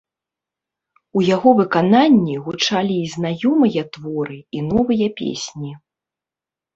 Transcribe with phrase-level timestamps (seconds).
[1.19, 5.71] У яго выканні гучалі і знаёмыя творы, і новыя песні.